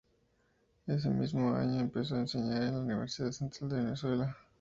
[0.87, 4.35] En ese mismo año, empezó a enseñar en la Universidad Central de Venezuela.